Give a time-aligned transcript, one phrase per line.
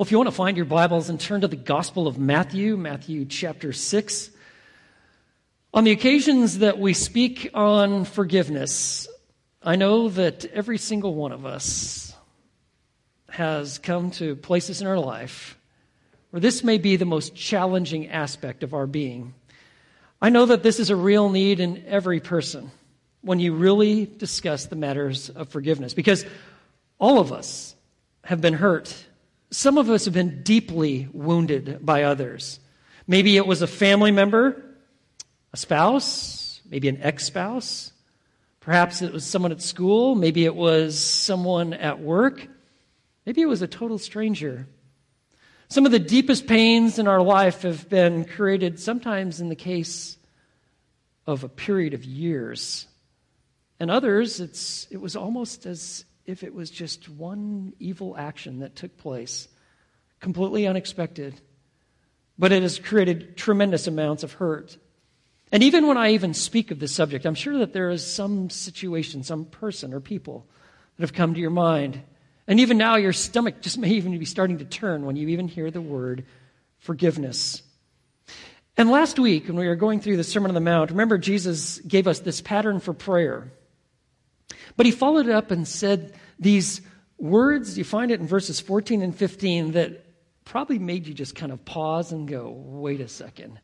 [0.00, 2.78] Well, if you want to find your Bibles and turn to the Gospel of Matthew,
[2.78, 4.30] Matthew chapter 6.
[5.74, 9.08] On the occasions that we speak on forgiveness,
[9.62, 12.14] I know that every single one of us
[13.28, 15.58] has come to places in our life
[16.30, 19.34] where this may be the most challenging aspect of our being.
[20.22, 22.70] I know that this is a real need in every person
[23.20, 26.24] when you really discuss the matters of forgiveness because
[26.98, 27.74] all of us
[28.24, 29.08] have been hurt.
[29.50, 32.60] Some of us have been deeply wounded by others.
[33.06, 34.62] Maybe it was a family member,
[35.52, 37.92] a spouse, maybe an ex spouse.
[38.60, 40.14] Perhaps it was someone at school.
[40.14, 42.46] Maybe it was someone at work.
[43.26, 44.68] Maybe it was a total stranger.
[45.68, 50.16] Some of the deepest pains in our life have been created sometimes in the case
[51.26, 52.86] of a period of years.
[53.80, 58.76] And others, it's, it was almost as if it was just one evil action that
[58.76, 59.48] took place,
[60.20, 61.40] completely unexpected.
[62.38, 64.78] But it has created tremendous amounts of hurt.
[65.52, 68.50] And even when I even speak of this subject, I'm sure that there is some
[68.50, 70.46] situation, some person or people
[70.96, 72.02] that have come to your mind
[72.50, 75.46] and even now, your stomach just may even be starting to turn when you even
[75.46, 76.26] hear the word
[76.80, 77.62] forgiveness.
[78.76, 81.78] And last week, when we were going through the Sermon on the Mount, remember Jesus
[81.78, 83.52] gave us this pattern for prayer.
[84.76, 86.80] But he followed it up and said these
[87.18, 90.04] words, you find it in verses 14 and 15, that
[90.44, 93.60] probably made you just kind of pause and go, wait a second.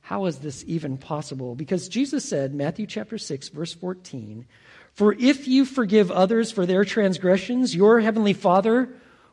[0.00, 1.54] How is this even possible?
[1.54, 4.46] Because Jesus said, Matthew chapter 6, verse 14,
[4.94, 8.88] for if you forgive others for their transgressions, your heavenly Father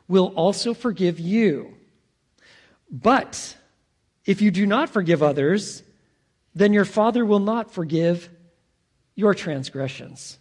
[0.08, 1.74] will also forgive you.
[2.90, 3.56] But
[4.24, 5.82] if you do not forgive others,
[6.54, 8.28] then your Father will not forgive
[9.14, 10.38] your transgressions.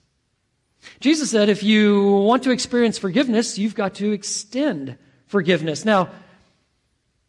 [0.99, 4.97] Jesus said if you want to experience forgiveness, you've got to extend
[5.27, 5.85] forgiveness.
[5.85, 6.09] Now,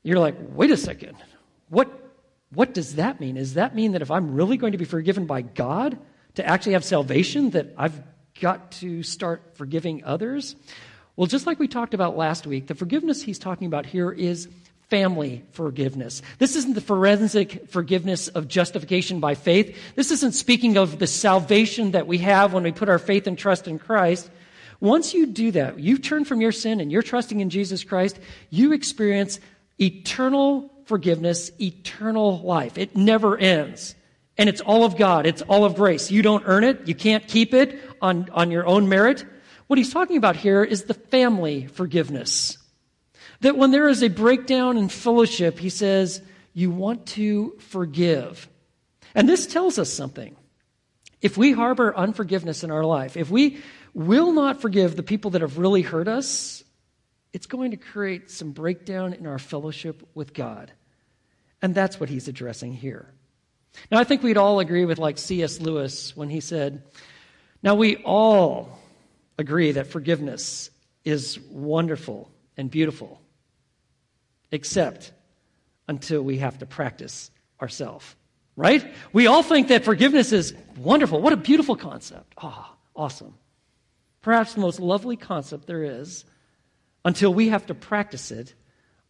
[0.02, 1.16] you're like, wait a second.
[1.68, 1.90] What,
[2.52, 3.34] what does that mean?
[3.34, 5.98] Does that mean that if I'm really going to be forgiven by God,
[6.36, 8.00] to actually have salvation that I've
[8.40, 10.54] got to start forgiving others?
[11.16, 14.48] Well, just like we talked about last week, the forgiveness he's talking about here is
[14.88, 16.22] family forgiveness.
[16.38, 19.76] This isn't the forensic forgiveness of justification by faith.
[19.96, 23.36] This isn't speaking of the salvation that we have when we put our faith and
[23.36, 24.30] trust in Christ.
[24.78, 28.18] Once you do that, you turn from your sin and you're trusting in Jesus Christ,
[28.50, 29.40] you experience
[29.80, 32.78] eternal forgiveness, eternal life.
[32.78, 33.94] It never ends.
[34.38, 35.26] And it's all of God.
[35.26, 36.10] It's all of grace.
[36.10, 36.86] You don't earn it.
[36.86, 39.24] You can't keep it on, on your own merit.
[39.66, 42.58] What he's talking about here is the family forgiveness.
[43.40, 46.22] That when there is a breakdown in fellowship, he says,
[46.56, 48.48] you want to forgive.
[49.14, 50.34] And this tells us something.
[51.20, 53.58] If we harbor unforgiveness in our life, if we
[53.92, 56.64] will not forgive the people that have really hurt us,
[57.34, 60.72] it's going to create some breakdown in our fellowship with God.
[61.60, 63.12] And that's what he's addressing here.
[63.90, 65.60] Now, I think we'd all agree with like C.S.
[65.60, 66.82] Lewis when he said,
[67.62, 68.78] Now we all
[69.36, 70.70] agree that forgiveness
[71.04, 73.20] is wonderful and beautiful,
[74.50, 75.12] except
[75.88, 77.30] until we have to practice
[77.60, 78.14] ourselves.
[78.56, 78.94] Right?
[79.12, 81.20] We all think that forgiveness is wonderful.
[81.20, 82.32] What a beautiful concept.
[82.38, 83.34] Ah, oh, awesome.
[84.22, 86.24] Perhaps the most lovely concept there is
[87.04, 88.54] until we have to practice it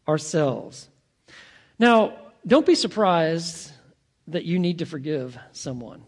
[0.08, 0.88] ourselves.
[1.78, 3.70] Now, don't be surprised
[4.28, 6.02] that you need to forgive someone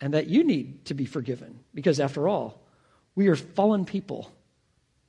[0.00, 2.62] and that you need to be forgiven because, after all,
[3.14, 4.32] we are fallen people,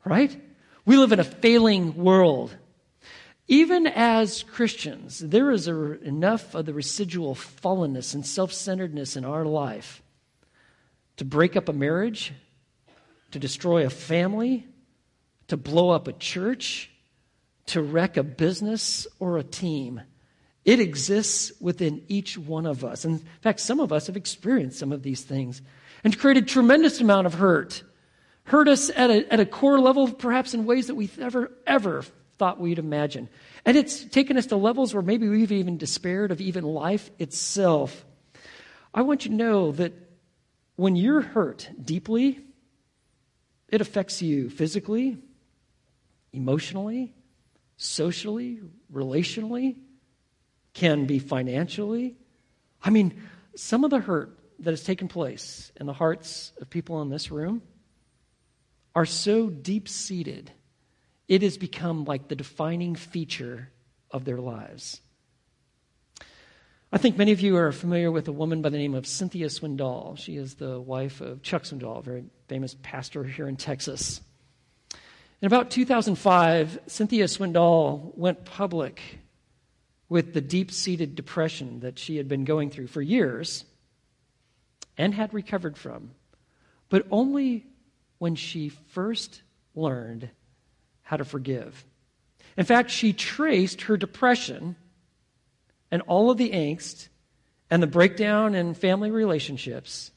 [0.04, 0.40] right?
[0.85, 2.56] We live in a failing world.
[3.47, 9.25] Even as Christians, there is a, enough of the residual fallenness and self centeredness in
[9.25, 10.01] our life
[11.18, 12.34] to break up a marriage,
[13.31, 14.66] to destroy a family,
[15.47, 16.90] to blow up a church,
[17.67, 20.02] to wreck a business or a team.
[20.63, 23.06] It exists within each one of us.
[23.06, 25.62] And in fact, some of us have experienced some of these things
[26.03, 27.84] and created tremendous amount of hurt.
[28.46, 32.04] Hurt us at a, at a core level, perhaps in ways that we never, ever
[32.38, 33.28] thought we'd imagine.
[33.66, 38.06] And it's taken us to levels where maybe we've even despaired of even life itself.
[38.94, 39.94] I want you to know that
[40.76, 42.40] when you're hurt deeply,
[43.68, 45.18] it affects you physically,
[46.32, 47.16] emotionally,
[47.78, 48.62] socially,
[48.94, 49.76] relationally
[50.74, 52.16] can be financially.
[52.84, 53.24] I mean,
[53.56, 57.32] some of the hurt that has taken place in the hearts of people in this
[57.32, 57.64] room
[58.96, 60.52] are so deep seated,
[61.28, 63.70] it has become like the defining feature
[64.09, 65.02] of their lives.
[66.92, 69.47] I think many of you are familiar with a woman by the name of Cynthia
[69.47, 70.18] Swindoll.
[70.18, 74.22] She is the wife of Chuck Swindoll, a very famous pastor here in Texas.
[75.41, 79.02] In about 2005, Cynthia Swindoll went public
[80.08, 83.66] with the deep seated depression that she had been going through for years
[84.98, 86.12] and had recovered from,
[86.90, 87.66] but only
[88.17, 89.41] when she first
[89.73, 90.29] learned
[91.02, 91.85] how to forgive.
[92.58, 94.76] In fact, she traced her depression
[95.91, 97.09] and all of the angst
[97.70, 100.12] and the breakdown in family relationships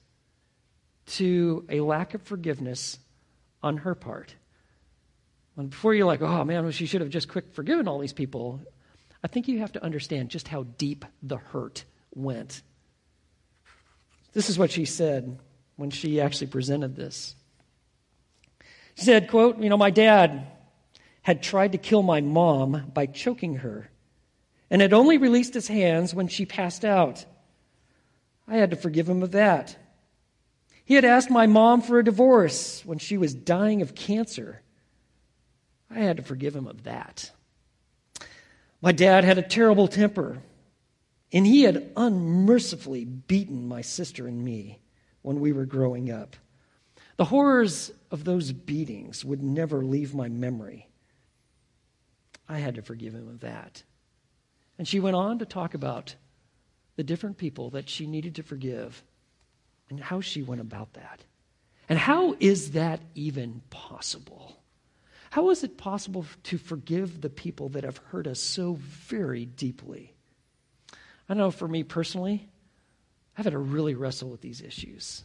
[1.06, 2.98] to a lack of forgiveness
[3.62, 4.34] on her part.
[5.56, 8.12] And before you're like, oh man, well, she should have just quick forgiven all these
[8.12, 8.60] people,
[9.22, 11.84] I think you have to understand just how deep the hurt
[12.14, 12.62] went.
[14.32, 15.38] This is what she said
[15.76, 17.34] when she actually presented this.
[18.98, 20.48] She said, quote, you know, my dad
[21.22, 23.92] had tried to kill my mom by choking her
[24.70, 27.24] and had only released his hands when she passed out.
[28.48, 29.76] I had to forgive him of that.
[30.84, 34.62] He had asked my mom for a divorce when she was dying of cancer.
[35.88, 37.30] I had to forgive him of that.
[38.82, 40.42] My dad had a terrible temper,
[41.32, 44.80] and he had unmercifully beaten my sister and me
[45.22, 46.34] when we were growing up.
[47.18, 50.88] The horrors of those beatings would never leave my memory.
[52.48, 53.82] I had to forgive him of that.
[54.78, 56.14] And she went on to talk about
[56.94, 59.02] the different people that she needed to forgive
[59.90, 61.24] and how she went about that.
[61.88, 64.62] And how is that even possible?
[65.30, 70.14] How is it possible to forgive the people that have hurt us so very deeply?
[71.28, 72.48] I know for me personally,
[73.36, 75.24] I've had to really wrestle with these issues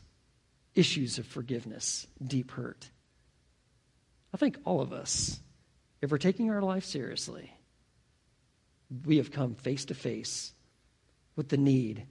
[0.76, 2.90] issues of forgiveness, deep hurt.
[4.34, 5.40] I think all of us,
[6.02, 7.52] if we're taking our life seriously,
[9.06, 10.52] we have come face to face
[11.36, 12.06] with the need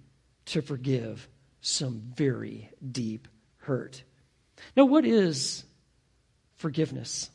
[0.47, 1.29] to forgive
[1.61, 3.29] some very deep
[3.59, 4.03] hurt.
[4.77, 5.65] Now, what is
[6.57, 7.31] forgiveness?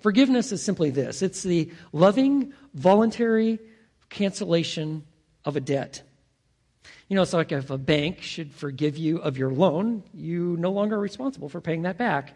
[0.00, 3.58] Forgiveness is simply this it's the loving, voluntary
[4.08, 5.04] cancellation
[5.44, 6.02] of a debt.
[7.12, 10.70] You know, it's like if a bank should forgive you of your loan, you no
[10.70, 12.32] longer are responsible for paying that back.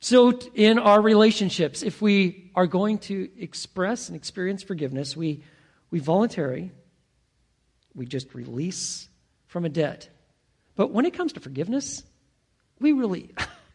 [0.00, 5.44] So, in our relationships, if we are going to express and experience forgiveness, we,
[5.90, 6.70] we voluntarily,
[7.94, 9.06] we just release
[9.48, 10.08] from a debt.
[10.76, 12.02] But when it comes to forgiveness,
[12.78, 13.34] we really,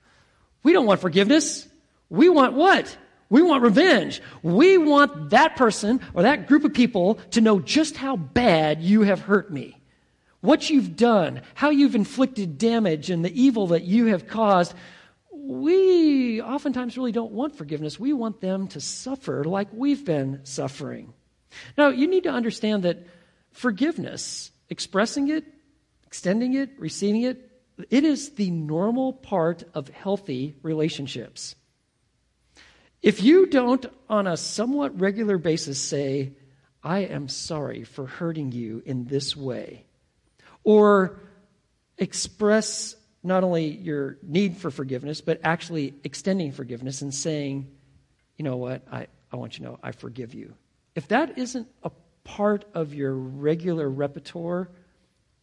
[0.63, 1.67] we don't want forgiveness.
[2.09, 2.97] We want what?
[3.29, 4.23] We want revenge.
[4.41, 9.03] We want that person or that group of people to know just how bad you
[9.03, 9.77] have hurt me.
[10.45, 14.75] What you've done, how you've inflicted damage, and the evil that you have caused.
[15.31, 17.99] We oftentimes really don't want forgiveness.
[17.99, 21.13] We want them to suffer like we've been suffering.
[21.77, 23.07] Now, you need to understand that
[23.51, 25.45] forgiveness, expressing it,
[26.05, 27.51] extending it, receiving it,
[27.89, 31.55] it is the normal part of healthy relationships.
[33.01, 36.33] If you don't, on a somewhat regular basis, say,
[36.83, 39.84] I am sorry for hurting you in this way,
[40.65, 41.21] or
[41.97, 47.71] express not only your need for forgiveness, but actually extending forgiveness and saying,
[48.35, 50.53] you know what, I, I want you to know I forgive you.
[50.93, 51.91] If that isn't a
[52.25, 54.69] part of your regular repertoire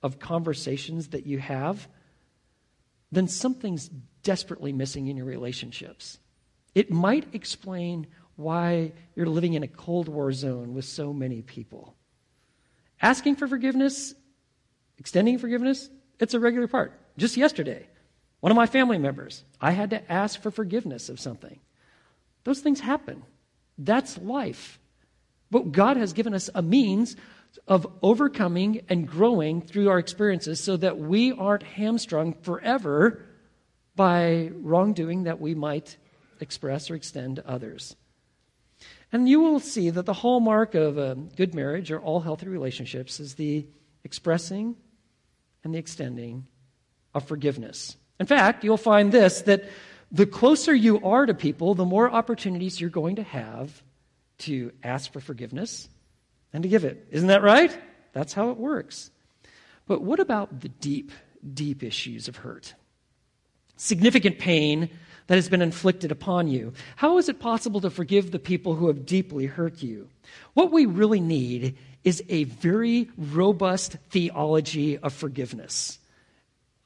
[0.02, 1.88] of conversations that you have,
[3.10, 3.88] then something's
[4.22, 6.18] desperately missing in your relationships.
[6.74, 11.94] It might explain why you're living in a Cold War zone with so many people.
[13.00, 14.14] Asking for forgiveness,
[15.02, 15.90] extending forgiveness,
[16.20, 16.92] it's a regular part.
[17.18, 17.88] Just yesterday,
[18.38, 21.58] one of my family members, I had to ask for forgiveness of something.
[22.44, 23.24] Those things happen.
[23.76, 24.78] That's life.
[25.50, 27.16] But God has given us a means
[27.66, 33.24] of overcoming and growing through our experiences so that we aren't hamstrung forever
[33.96, 35.96] by wrongdoing that we might
[36.38, 37.96] express or extend to others.
[39.10, 43.18] And you will see that the hallmark of a good marriage or all healthy relationships
[43.18, 43.66] is the
[44.04, 44.76] expressing
[45.64, 46.46] and the extending
[47.14, 47.96] of forgiveness.
[48.20, 49.64] In fact, you'll find this that
[50.10, 53.82] the closer you are to people, the more opportunities you're going to have
[54.38, 55.88] to ask for forgiveness
[56.52, 57.06] and to give it.
[57.10, 57.76] Isn't that right?
[58.12, 59.10] That's how it works.
[59.86, 61.12] But what about the deep,
[61.54, 62.74] deep issues of hurt?
[63.76, 64.90] Significant pain
[65.26, 66.72] that has been inflicted upon you?
[66.96, 70.08] How is it possible to forgive the people who have deeply hurt you?
[70.54, 75.98] What we really need is a very robust theology of forgiveness.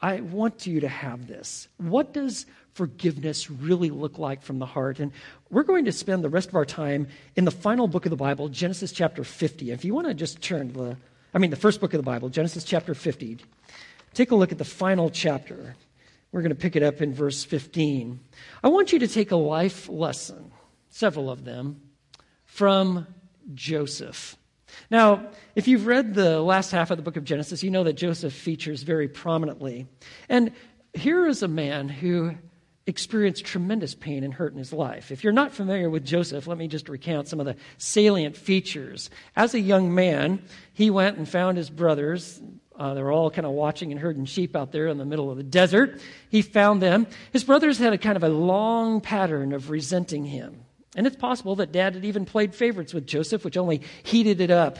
[0.00, 1.68] I want you to have this.
[1.78, 2.44] What does
[2.75, 5.00] forgiveness really look like from the heart?
[5.00, 5.11] And
[5.50, 8.16] we're going to spend the rest of our time in the final book of the
[8.16, 9.70] Bible, Genesis chapter 50.
[9.70, 10.96] If you want to just turn to the,
[11.32, 13.38] I mean, the first book of the Bible, Genesis chapter 50,
[14.12, 15.75] take a look at the final chapter.
[16.30, 18.20] We're going to pick it up in verse 15.
[18.62, 20.52] I want you to take a life lesson,
[20.90, 21.80] several of them,
[22.44, 23.06] from
[23.54, 24.37] Joseph.
[24.90, 27.95] Now, if you've read the last half of the book of Genesis, you know that
[27.95, 29.87] Joseph features very prominently.
[30.28, 30.52] And
[30.95, 32.35] here is a man who
[32.87, 35.11] experienced tremendous pain and hurt in his life.
[35.11, 39.11] If you're not familiar with Joseph, let me just recount some of the salient features.
[39.35, 40.42] As a young man,
[40.73, 42.40] he went and found his brothers.
[42.78, 45.30] Uh, they were all kind of watching and herding sheep out there in the middle
[45.30, 46.00] of the desert.
[46.28, 47.09] He found them.
[47.33, 50.65] His brothers had a kind of a long pattern of resenting him.
[50.96, 54.50] And it's possible that dad had even played favorites with Joseph, which only heated it
[54.50, 54.78] up.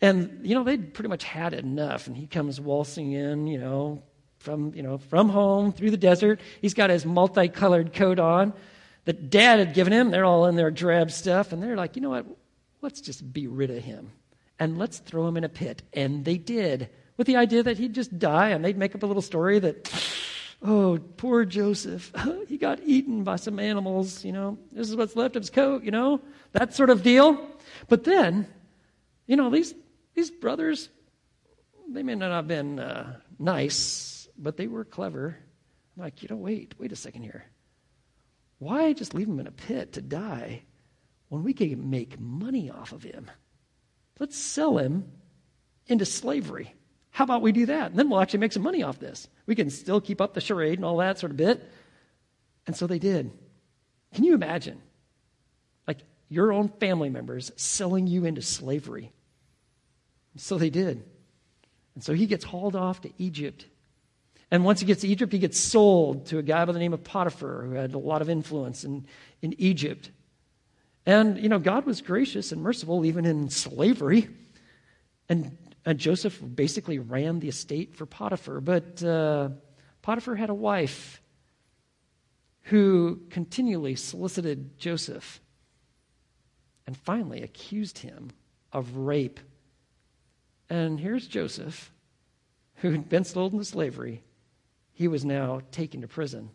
[0.00, 2.06] And, you know, they'd pretty much had enough.
[2.06, 4.02] And he comes waltzing in, you know,
[4.38, 6.40] from, you know, from home through the desert.
[6.60, 8.54] He's got his multicolored coat on
[9.04, 10.10] that dad had given him.
[10.10, 11.52] They're all in their drab stuff.
[11.52, 12.26] And they're like, you know what?
[12.80, 14.12] Let's just be rid of him.
[14.58, 15.82] And let's throw him in a pit.
[15.92, 18.50] And they did, with the idea that he'd just die.
[18.50, 19.88] And they'd make up a little story that
[20.64, 22.12] Oh, poor Joseph.
[22.48, 24.58] he got eaten by some animals, you know.
[24.70, 26.20] This is what's left of his coat, you know.
[26.52, 27.48] That sort of deal.
[27.88, 28.46] But then,
[29.26, 29.74] you know, these,
[30.14, 30.88] these brothers,
[31.88, 35.36] they may not have been uh, nice, but they were clever.
[35.96, 37.44] Like, you know, wait, wait a second here.
[38.58, 40.62] Why just leave him in a pit to die
[41.28, 43.28] when we can make money off of him?
[44.20, 45.10] Let's sell him
[45.88, 46.72] into slavery.
[47.12, 47.90] How about we do that?
[47.90, 49.28] And then we'll actually make some money off this.
[49.46, 51.70] We can still keep up the charade and all that sort of bit.
[52.66, 53.30] And so they did.
[54.14, 54.80] Can you imagine?
[55.86, 55.98] Like
[56.30, 59.12] your own family members selling you into slavery.
[60.36, 61.04] So they did.
[61.94, 63.66] And so he gets hauled off to Egypt.
[64.50, 66.94] And once he gets to Egypt, he gets sold to a guy by the name
[66.94, 69.06] of Potiphar who had a lot of influence in,
[69.42, 70.10] in Egypt.
[71.04, 74.30] And, you know, God was gracious and merciful even in slavery.
[75.28, 79.50] And and Joseph basically ran the estate for Potiphar, but uh,
[80.02, 81.20] Potiphar had a wife
[82.62, 85.40] who continually solicited Joseph
[86.86, 88.30] and finally accused him
[88.72, 89.40] of rape.
[90.70, 91.92] And here's Joseph,
[92.76, 94.22] who had been sold into slavery.
[94.92, 96.50] He was now taken to prison.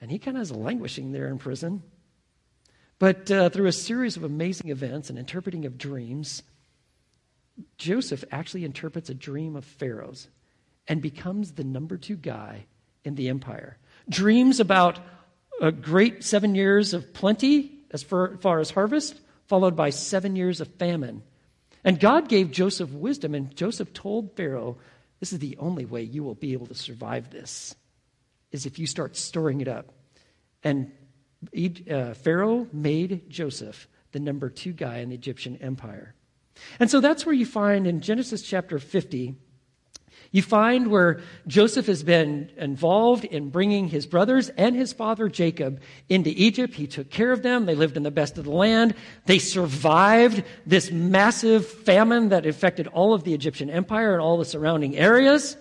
[0.00, 1.82] And he kind of is languishing there in prison.
[2.98, 6.42] But uh, through a series of amazing events and interpreting of dreams,
[7.76, 10.28] Joseph actually interprets a dream of Pharaoh's
[10.88, 12.66] and becomes the number two guy
[13.04, 13.78] in the empire.
[14.08, 14.98] Dreams about
[15.60, 20.68] a great seven years of plenty as far as harvest, followed by seven years of
[20.74, 21.22] famine.
[21.84, 24.78] And God gave Joseph wisdom, and Joseph told Pharaoh,
[25.20, 27.74] This is the only way you will be able to survive this,
[28.50, 29.92] is if you start storing it up.
[30.64, 30.92] And
[31.90, 36.14] uh, Pharaoh made Joseph the number two guy in the Egyptian empire.
[36.78, 39.34] And so that's where you find in Genesis chapter 50,
[40.32, 45.82] you find where Joseph has been involved in bringing his brothers and his father Jacob
[46.08, 46.74] into Egypt.
[46.74, 47.66] He took care of them.
[47.66, 48.94] They lived in the best of the land.
[49.26, 54.46] They survived this massive famine that affected all of the Egyptian empire and all the
[54.46, 55.56] surrounding areas.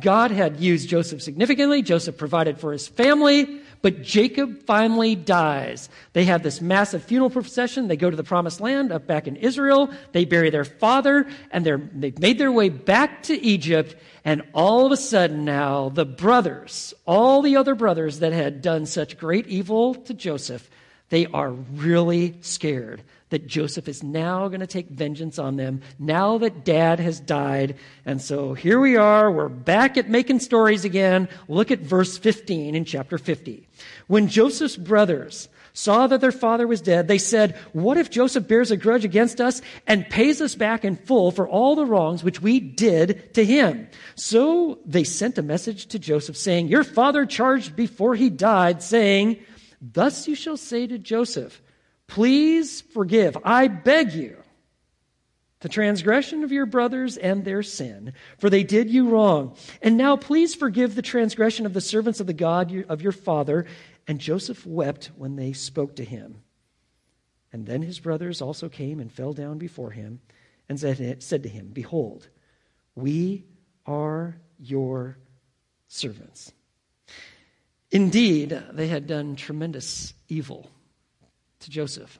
[0.00, 1.80] God had used Joseph significantly.
[1.82, 3.60] Joseph provided for his family.
[3.84, 5.90] But Jacob finally dies.
[6.14, 7.86] They have this massive funeral procession.
[7.86, 9.90] They go to the promised land up back in Israel.
[10.12, 13.94] They bury their father and they're, they've made their way back to Egypt.
[14.24, 18.86] And all of a sudden now, the brothers, all the other brothers that had done
[18.86, 20.70] such great evil to Joseph,
[21.10, 23.02] they are really scared
[23.34, 27.74] that Joseph is now going to take vengeance on them now that dad has died.
[28.06, 29.28] And so here we are.
[29.28, 31.28] We're back at making stories again.
[31.48, 33.66] Look at verse 15 in chapter 50.
[34.06, 38.70] When Joseph's brothers saw that their father was dead, they said, What if Joseph bears
[38.70, 42.40] a grudge against us and pays us back in full for all the wrongs which
[42.40, 43.88] we did to him?
[44.14, 49.40] So they sent a message to Joseph saying, Your father charged before he died, saying,
[49.82, 51.60] Thus you shall say to Joseph,
[52.06, 54.36] Please forgive, I beg you,
[55.60, 59.56] the transgression of your brothers and their sin, for they did you wrong.
[59.80, 63.66] And now please forgive the transgression of the servants of the God of your father.
[64.06, 66.42] And Joseph wept when they spoke to him.
[67.52, 70.20] And then his brothers also came and fell down before him
[70.68, 72.28] and said, said to him, Behold,
[72.94, 73.44] we
[73.86, 75.16] are your
[75.88, 76.52] servants.
[77.90, 80.70] Indeed, they had done tremendous evil
[81.64, 82.18] to Joseph.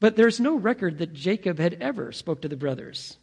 [0.00, 3.16] But there's no record that Jacob had ever spoke to the brothers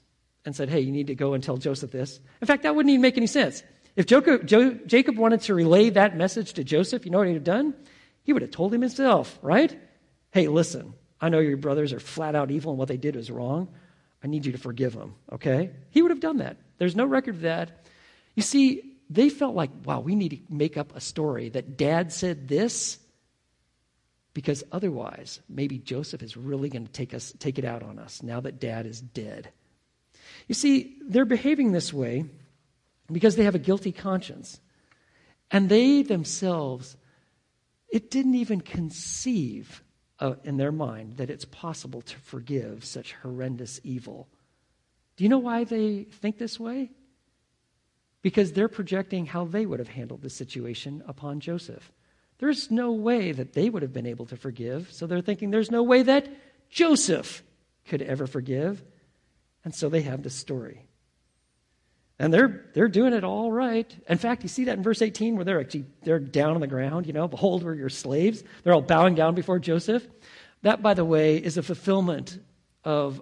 [0.46, 2.20] and said, hey, you need to go and tell Joseph this.
[2.40, 3.64] In fact, that wouldn't even make any sense.
[3.96, 7.74] If Jacob wanted to relay that message to Joseph, you know what he'd have done?
[8.24, 9.76] He would have told him himself, right?
[10.32, 13.32] Hey, listen, I know your brothers are flat out evil and what they did was
[13.32, 13.70] wrong.
[14.24, 15.72] I need you to forgive them, okay?
[15.90, 16.58] He would have done that.
[16.78, 17.88] There's no record of that.
[18.36, 22.14] You see, they felt like, wow, we need to make up a story that dad
[22.14, 23.00] said this
[24.38, 28.22] because otherwise, maybe Joseph is really going to take, us, take it out on us
[28.22, 29.50] now that dad is dead.
[30.48, 32.24] You see, they're behaving this way
[33.12, 34.60] because they have a guilty conscience.
[35.50, 36.98] And they themselves,
[37.89, 39.82] it didn't even conceive
[40.20, 44.27] uh, in their mind that it's possible to forgive such horrendous evil.
[45.15, 46.91] Do you know why they think this way?
[48.22, 51.91] Because they're projecting how they would have handled the situation upon Joseph.
[52.39, 55.72] There's no way that they would have been able to forgive, so they're thinking there's
[55.72, 56.27] no way that
[56.70, 57.44] Joseph
[57.88, 58.84] could ever forgive.
[59.63, 60.86] And so they have this story.
[62.20, 63.96] And they're, they're doing it all right.
[64.10, 66.67] In fact, you see that in verse 18 where they're actually they're down on the
[66.67, 68.44] ground, you know, behold, we're your slaves.
[68.63, 70.08] They're all bowing down before Joseph.
[70.63, 72.39] That, by the way, is a fulfillment
[72.84, 73.22] of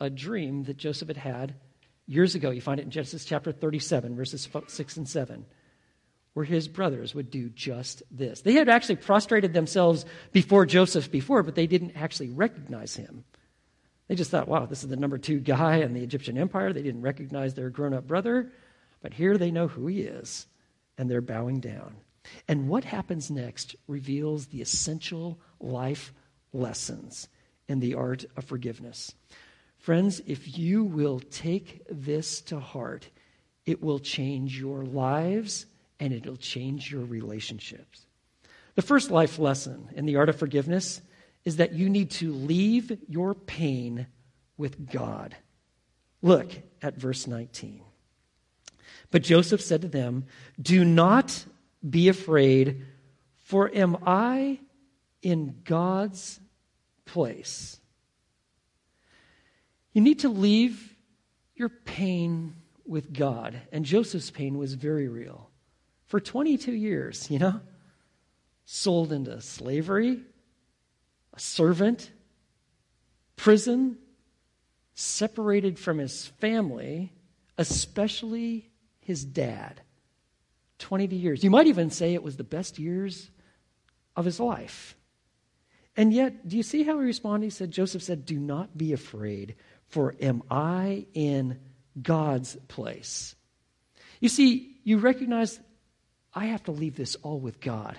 [0.00, 1.54] a dream that Joseph had had
[2.06, 2.50] years ago.
[2.50, 5.46] You find it in Genesis chapter 37, verses 6 and 7,
[6.36, 8.42] where his brothers would do just this.
[8.42, 13.24] They had actually prostrated themselves before Joseph before, but they didn't actually recognize him.
[14.06, 16.74] They just thought, wow, this is the number two guy in the Egyptian empire.
[16.74, 18.52] They didn't recognize their grown up brother,
[19.00, 20.46] but here they know who he is,
[20.98, 21.96] and they're bowing down.
[22.46, 26.12] And what happens next reveals the essential life
[26.52, 27.28] lessons
[27.66, 29.14] in the art of forgiveness.
[29.78, 33.08] Friends, if you will take this to heart,
[33.64, 35.64] it will change your lives
[35.98, 38.06] and it'll change your relationships.
[38.74, 41.00] The first life lesson in the art of forgiveness
[41.44, 44.06] is that you need to leave your pain
[44.56, 45.36] with God.
[46.22, 47.82] Look at verse 19.
[49.10, 50.26] But Joseph said to them,
[50.60, 51.44] Do not
[51.88, 52.84] be afraid,
[53.36, 54.58] for am I
[55.22, 56.40] in God's
[57.04, 57.78] place?
[59.92, 60.94] You need to leave
[61.54, 63.60] your pain with God.
[63.72, 65.48] And Joseph's pain was very real.
[66.06, 67.60] For 22 years, you know,
[68.64, 70.20] sold into slavery,
[71.32, 72.10] a servant,
[73.36, 73.98] prison,
[74.94, 77.12] separated from his family,
[77.58, 79.80] especially his dad.
[80.78, 81.44] 22 years.
[81.44, 83.30] You might even say it was the best years
[84.14, 84.96] of his life.
[85.96, 87.46] And yet, do you see how he responded?
[87.46, 89.54] He said, Joseph said, Do not be afraid,
[89.88, 91.58] for am I in
[92.00, 93.34] God's place?
[94.20, 95.58] You see, you recognize
[96.36, 97.98] I have to leave this all with God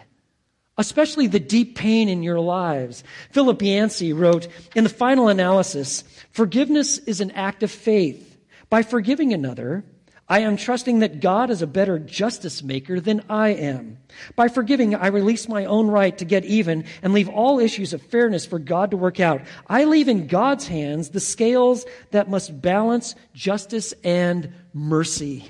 [0.78, 3.04] especially the deep pain in your lives.
[3.32, 8.38] Philip Yancey wrote, in the final analysis, forgiveness is an act of faith.
[8.70, 9.84] By forgiving another,
[10.30, 13.98] I am trusting that God is a better justice maker than I am.
[14.36, 18.02] By forgiving, I release my own right to get even and leave all issues of
[18.02, 19.42] fairness for God to work out.
[19.68, 25.50] I leave in God's hands the scales that must balance justice and mercy.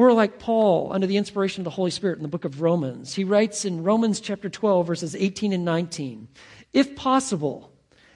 [0.00, 3.12] We're like Paul under the inspiration of the Holy Spirit in the book of Romans.
[3.12, 6.26] He writes in Romans chapter 12, verses 18 and 19
[6.72, 7.70] If possible,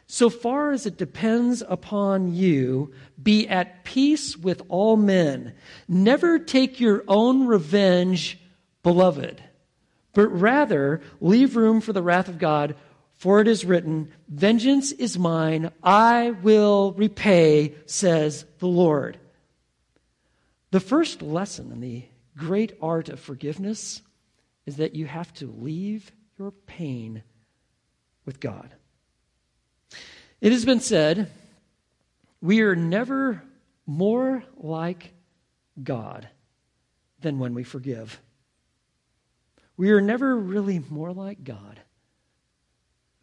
[0.07, 5.53] so far as it depends upon you, be at peace with all men.
[5.87, 8.41] Never take your own revenge,
[8.83, 9.45] beloved,
[10.15, 12.77] but rather leave room for the wrath of God.
[13.13, 19.19] For it is written, Vengeance is mine, I will repay, says the Lord.
[20.75, 22.03] The first lesson in the
[22.37, 24.03] great art of forgiveness
[24.67, 27.23] is that you have to leave your pain
[28.25, 28.75] with God.
[30.41, 31.31] It has been said,
[32.41, 33.41] we are never
[33.87, 35.13] more like
[35.81, 36.29] God
[37.21, 38.21] than when we forgive.
[39.77, 41.79] We are never really more like God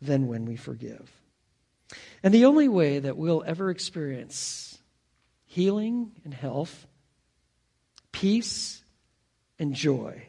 [0.02, 1.12] than when we forgive.
[2.24, 4.80] And the only way that we'll ever experience
[5.48, 6.88] healing and health
[8.22, 8.84] peace
[9.58, 10.22] and joy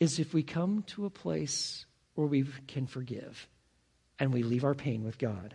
[0.00, 3.48] is if we come to a place where we can forgive
[4.18, 5.54] and we leave our pain with God.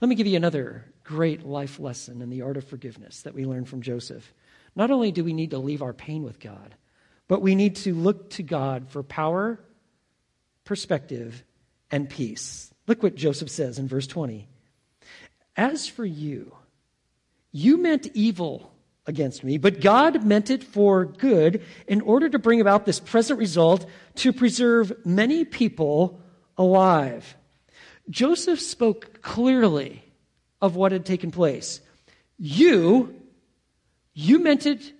[0.00, 3.44] Let me give you another great life lesson in the art of forgiveness that we
[3.44, 4.32] learn from Joseph.
[4.76, 6.76] Not only do we need to leave our pain with God,
[7.26, 9.58] but we need to look to God for power,
[10.64, 11.42] perspective,
[11.90, 12.72] and peace.
[12.86, 14.46] Look what Joseph says in verse 20.
[15.56, 16.54] As for you,
[17.50, 18.72] you meant evil
[19.08, 23.40] against me, but God meant it for good in order to bring about this present
[23.40, 26.20] result to preserve many people
[26.56, 27.36] alive.
[28.10, 30.04] Joseph spoke clearly
[30.60, 31.80] of what had taken place.
[32.38, 33.14] You,
[34.12, 34.92] you meant it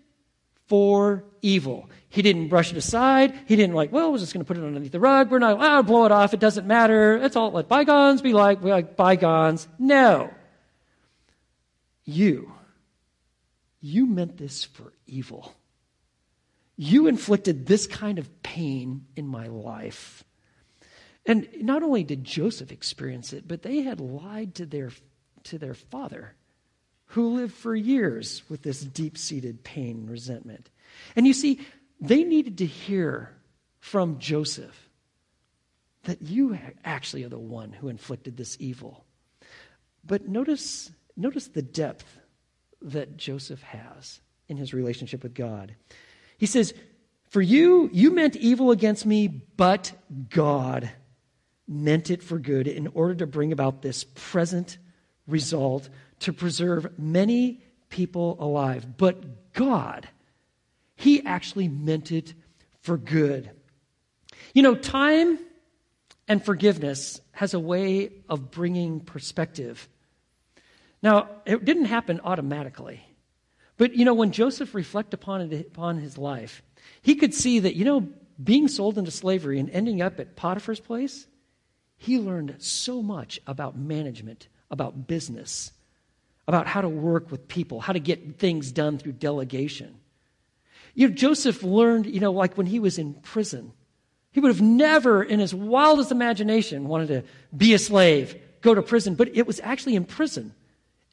[0.67, 1.89] for evil.
[2.09, 3.39] He didn't brush it aside.
[3.47, 5.31] He didn't like, well, we're just going to put it underneath the rug.
[5.31, 6.33] We're not, ah, blow it off.
[6.33, 7.19] It doesn't matter.
[7.19, 9.69] It's all let bygones be like, we like bygones.
[9.79, 10.31] No.
[12.05, 12.53] You
[13.81, 15.55] You meant this for evil.
[16.77, 20.25] You inflicted this kind of pain in my life.
[21.27, 24.91] And not only did Joseph experience it, but they had lied to their,
[25.45, 26.35] to their father,
[27.07, 30.71] who lived for years with this deep seated pain and resentment.
[31.17, 31.61] And you see,
[32.01, 33.35] they needed to hear
[33.81, 34.89] from Joseph
[36.05, 39.05] that you actually are the one who inflicted this evil.
[40.05, 42.18] But notice, notice the depth
[42.83, 45.75] that Joseph has in his relationship with God.
[46.39, 46.75] He says,
[47.31, 49.93] For you, you meant evil against me, but
[50.31, 50.91] God
[51.67, 54.79] meant it for good in order to bring about this present
[55.27, 55.89] result
[56.21, 58.97] to preserve many people alive.
[58.97, 60.09] But God,
[60.97, 62.35] He actually meant it
[62.81, 63.51] for good.
[64.55, 65.39] You know, time
[66.27, 69.89] and forgiveness has a way of bringing perspective.
[71.03, 73.05] Now, it didn't happen automatically.
[73.77, 76.63] But, you know, when Joseph reflected upon, upon his life,
[77.01, 78.09] he could see that, you know,
[78.43, 81.27] being sold into slavery and ending up at Potiphar's place,
[81.97, 85.73] he learned so much about management, about business,
[86.47, 89.97] about how to work with people, how to get things done through delegation.
[90.95, 93.73] You know, Joseph learned, you know, like when he was in prison,
[94.33, 97.25] he would have never, in his wildest imagination, wanted to
[97.57, 100.55] be a slave, go to prison, but it was actually in prison,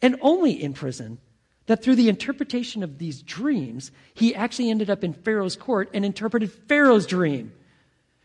[0.02, 1.20] and only in prison,
[1.68, 6.06] that through the interpretation of these dreams, he actually ended up in Pharaoh's court and
[6.06, 7.52] interpreted Pharaoh's dream.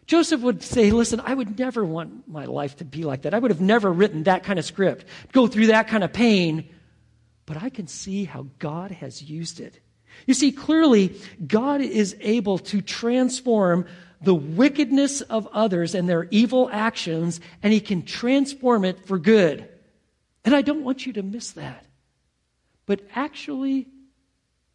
[0.06, 3.32] Joseph would say, Listen, I would never want my life to be like that.
[3.32, 6.68] I would have never written that kind of script, go through that kind of pain.
[7.46, 9.80] But I can see how God has used it.
[10.26, 13.86] You see, clearly, God is able to transform
[14.20, 19.68] the wickedness of others and their evil actions, and He can transform it for good.
[20.44, 21.84] And I don't want you to miss that.
[22.86, 23.88] But actually,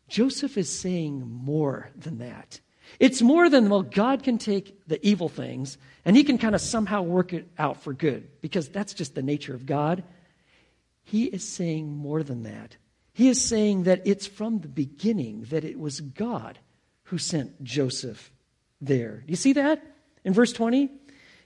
[0.08, 2.60] Joseph is saying more than that.
[3.00, 6.62] It's more than, well, God can take the evil things and he can kind of
[6.62, 10.04] somehow work it out for good, because that's just the nature of God.
[11.04, 12.78] He is saying more than that.
[13.12, 16.60] He is saying that it's from the beginning that it was God
[17.06, 18.32] who sent Joseph
[18.82, 19.24] there.
[19.26, 19.82] Do you see that
[20.24, 20.92] in verse 20?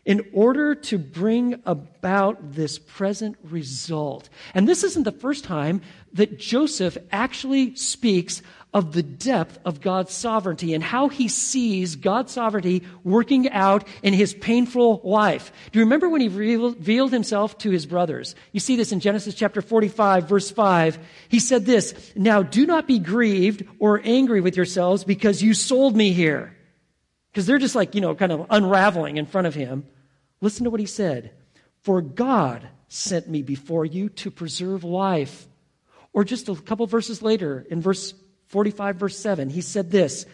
[0.10, 4.28] In order to bring about this present result.
[4.56, 5.82] And this isn't the first time
[6.14, 8.42] that Joseph actually speaks
[8.74, 14.16] of the depth of God's sovereignty and how he sees God's sovereignty working out in
[14.16, 15.52] his painful life.
[15.72, 18.34] Do you remember when he revealed himself to his brothers?
[18.52, 20.98] You see this in Genesis chapter 45, verse 5.
[21.28, 25.96] He said this Now do not be grieved or angry with yourselves because you sold
[25.96, 26.58] me here
[27.32, 29.86] because they're just like, you know, kind of unraveling in front of him.
[30.42, 31.32] Listen to what he said
[31.82, 35.48] For God sent me before you to preserve life.
[36.12, 38.14] Or just a couple verses later, in verse
[38.48, 40.26] 45, verse 7, he said this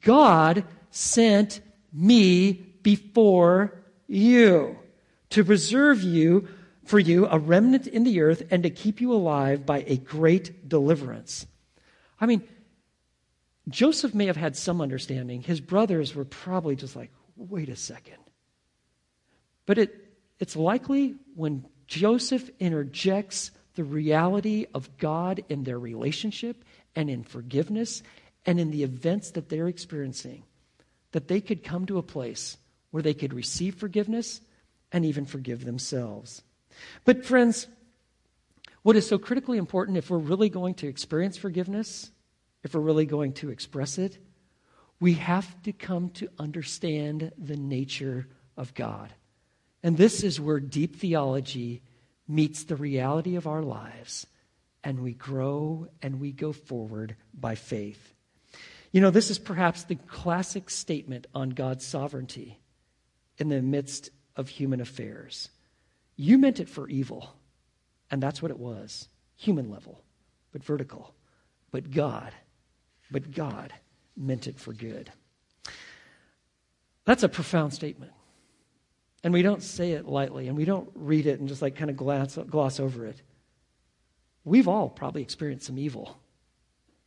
[0.00, 1.60] God sent
[1.92, 4.78] me before you
[5.30, 6.48] to preserve you
[6.84, 10.68] for you a remnant in the earth and to keep you alive by a great
[10.68, 11.46] deliverance.
[12.20, 12.42] I mean,
[13.68, 15.42] Joseph may have had some understanding.
[15.42, 18.16] His brothers were probably just like, wait a second.
[19.68, 19.94] But it,
[20.40, 26.64] it's likely when Joseph interjects the reality of God in their relationship
[26.96, 28.02] and in forgiveness
[28.46, 30.44] and in the events that they're experiencing,
[31.12, 32.56] that they could come to a place
[32.92, 34.40] where they could receive forgiveness
[34.90, 36.40] and even forgive themselves.
[37.04, 37.66] But, friends,
[38.84, 42.10] what is so critically important if we're really going to experience forgiveness
[42.62, 44.16] if we're really going to express it,
[44.98, 49.12] we have to come to understand the nature of God.
[49.82, 51.82] And this is where deep theology
[52.26, 54.26] meets the reality of our lives,
[54.84, 58.12] and we grow and we go forward by faith.
[58.92, 62.58] You know, this is perhaps the classic statement on God's sovereignty
[63.38, 65.50] in the midst of human affairs.
[66.16, 67.34] You meant it for evil,
[68.10, 70.02] and that's what it was human level,
[70.52, 71.14] but vertical.
[71.70, 72.32] But God
[73.10, 73.72] but God
[74.16, 75.10] meant it for good.
[77.04, 78.12] That's a profound statement.
[79.24, 81.90] And we don't say it lightly, and we don't read it and just like kind
[81.90, 83.20] of gloss, gloss over it.
[84.44, 86.16] We've all probably experienced some evil,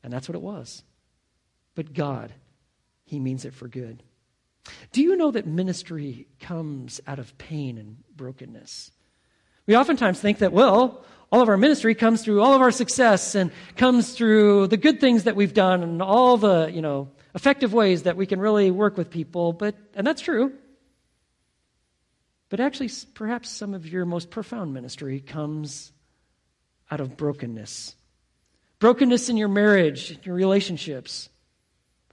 [0.03, 0.83] and that's what it was.
[1.73, 2.33] But God,
[3.05, 4.03] He means it for good.
[4.91, 8.91] Do you know that ministry comes out of pain and brokenness?
[9.65, 13.35] We oftentimes think that, well, all of our ministry comes through all of our success
[13.35, 17.73] and comes through the good things that we've done and all the, you know, effective
[17.73, 19.53] ways that we can really work with people.
[19.53, 20.53] But, and that's true.
[22.51, 25.93] But actually, perhaps some of your most profound ministry comes
[26.91, 27.95] out of brokenness.
[28.77, 31.29] brokenness in your marriage, in your relationships,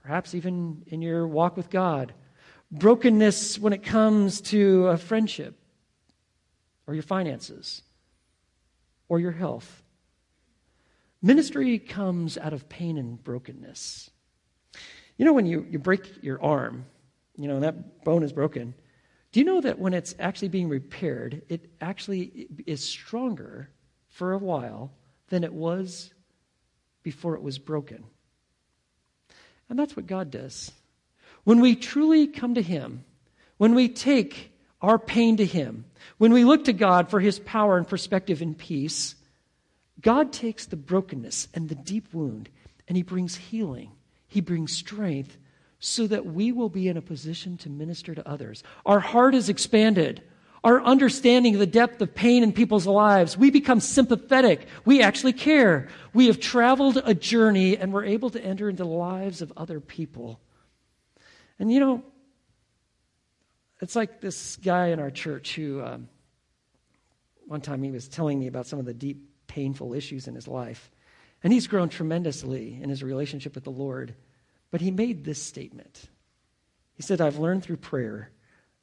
[0.01, 2.13] perhaps even in your walk with God,
[2.71, 5.59] brokenness when it comes to a friendship
[6.87, 7.81] or your finances
[9.09, 9.83] or your health.
[11.21, 14.09] Ministry comes out of pain and brokenness.
[15.17, 16.85] You know, when you, you break your arm,
[17.35, 18.73] you know, that bone is broken.
[19.31, 23.69] Do you know that when it's actually being repaired, it actually is stronger
[24.07, 24.91] for a while
[25.27, 26.11] than it was
[27.03, 28.03] before it was broken?
[29.69, 30.71] And that's what God does.
[31.43, 33.03] When we truly come to Him,
[33.57, 35.85] when we take our pain to Him,
[36.17, 39.15] when we look to God for His power and perspective and peace,
[40.01, 42.49] God takes the brokenness and the deep wound
[42.87, 43.91] and He brings healing,
[44.27, 45.37] He brings strength
[45.79, 48.63] so that we will be in a position to minister to others.
[48.85, 50.21] Our heart is expanded.
[50.61, 54.67] Our understanding of the depth of pain in people's lives, we become sympathetic.
[54.83, 55.87] We actually care.
[56.13, 59.79] We have traveled a journey and we're able to enter into the lives of other
[59.79, 60.41] people.
[61.59, 62.03] And you know,
[63.81, 66.09] it's like this guy in our church who, um,
[67.47, 70.47] one time he was telling me about some of the deep painful issues in his
[70.47, 70.91] life.
[71.41, 74.13] And he's grown tremendously in his relationship with the Lord.
[74.71, 76.09] But he made this statement
[76.93, 78.31] He said, I've learned through prayer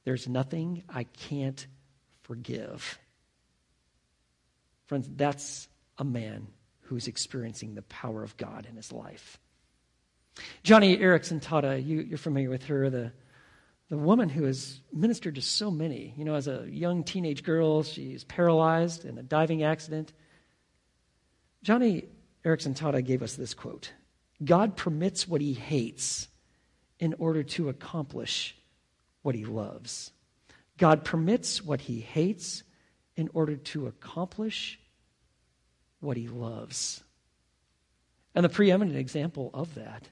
[0.05, 1.67] there's nothing I can't
[2.23, 2.99] forgive.
[4.87, 5.69] Friends, that's
[5.99, 6.47] a man
[6.83, 9.41] who's experiencing the power of God in his life.
[10.63, 13.13] Joni Eareckson Tada, you, you're familiar with her, the,
[13.89, 16.15] the woman who has ministered to so many.
[16.17, 20.13] You know, as a young teenage girl, she's paralyzed in a diving accident.
[21.65, 22.07] Joni
[22.45, 23.93] Eareckson Tada gave us this quote
[24.45, 26.29] God permits what he hates
[26.99, 28.55] in order to accomplish
[29.23, 30.13] what he loves.
[30.79, 32.63] God permits what he hates
[33.17, 34.79] in order to accomplish
[36.01, 37.03] what he loves.
[38.35, 40.09] And the preeminent example of that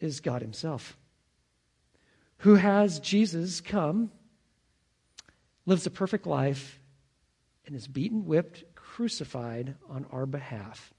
[0.00, 0.96] is God himself,
[2.38, 4.10] who has Jesus come,
[5.66, 6.80] lives a perfect life,
[7.66, 10.92] and is beaten, whipped, crucified on our behalf.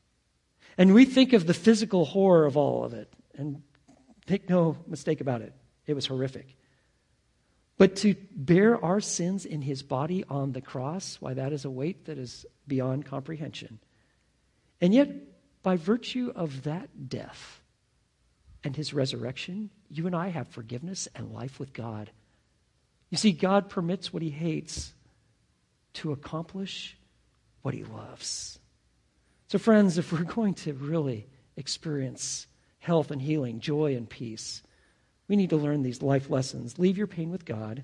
[0.78, 3.12] And we think of the physical horror of all of it.
[3.36, 3.62] And
[4.30, 5.54] make no mistake about it,
[5.86, 6.56] it was horrific.
[7.78, 11.70] But to bear our sins in his body on the cross, why, that is a
[11.70, 13.80] weight that is beyond comprehension.
[14.80, 15.10] And yet,
[15.64, 17.62] by virtue of that death
[18.64, 22.12] and his resurrection, you and I have forgiveness and life with God.
[23.10, 24.94] You see, God permits what he hates
[25.94, 26.98] to accomplish
[27.64, 28.60] what he loves.
[29.52, 32.48] So, friends, if we're going to really experience
[32.80, 34.64] health and healing, joy and peace,
[35.28, 36.80] we need to learn these life lessons.
[36.80, 37.84] Leave your pain with God.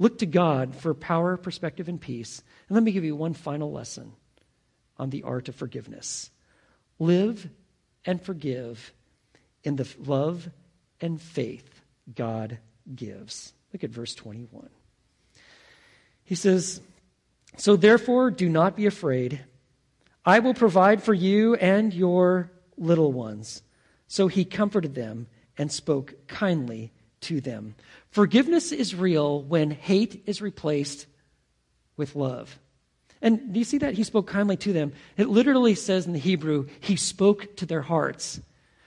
[0.00, 2.42] Look to God for power, perspective, and peace.
[2.68, 4.14] And let me give you one final lesson
[4.96, 6.28] on the art of forgiveness.
[6.98, 7.48] Live
[8.04, 8.92] and forgive
[9.62, 10.50] in the love
[11.00, 11.82] and faith
[12.16, 12.58] God
[12.92, 13.52] gives.
[13.72, 14.70] Look at verse 21.
[16.24, 16.80] He says,
[17.56, 19.44] so therefore, do not be afraid.
[20.26, 23.62] I will provide for you and your little ones.
[24.08, 27.76] So he comforted them and spoke kindly to them.
[28.10, 31.06] Forgiveness is real when hate is replaced
[31.96, 32.58] with love.
[33.22, 33.94] And do you see that?
[33.94, 34.92] He spoke kindly to them.
[35.16, 38.40] It literally says in the Hebrew, he spoke to their hearts.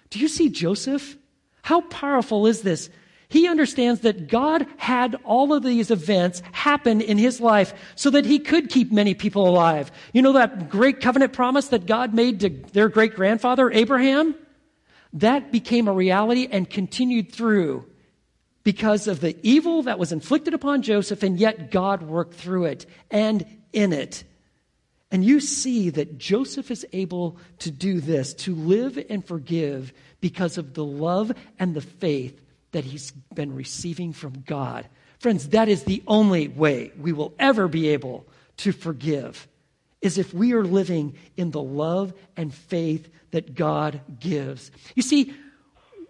[0.10, 1.18] Do you see Joseph?
[1.62, 2.90] How powerful is this?
[3.30, 8.26] He understands that God had all of these events happen in his life so that
[8.26, 9.92] he could keep many people alive.
[10.14, 14.34] You know that great covenant promise that God made to their great grandfather, Abraham?
[15.14, 17.86] That became a reality and continued through
[18.64, 22.88] because of the evil that was inflicted upon Joseph, and yet God worked through it
[23.12, 24.24] and in it.
[25.12, 30.58] And you see that Joseph is able to do this, to live and forgive because
[30.58, 34.88] of the love and the faith that he's been receiving from God.
[35.20, 38.26] Friends, that is the only way we will ever be able
[38.58, 39.48] to forgive
[40.02, 44.72] is if we are living in the love and faith that God gives.
[44.96, 45.34] You see,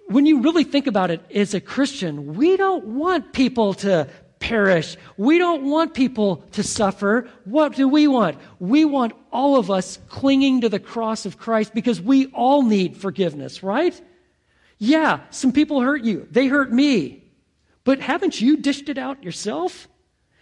[0.07, 4.07] when you really think about it as a Christian, we don't want people to
[4.39, 4.95] perish.
[5.17, 7.27] We don't want people to suffer.
[7.45, 8.37] What do we want?
[8.59, 12.95] We want all of us clinging to the cross of Christ because we all need
[12.95, 13.99] forgiveness, right?
[14.79, 16.27] Yeah, some people hurt you.
[16.31, 17.23] They hurt me.
[17.83, 19.87] But haven't you dished it out yourself?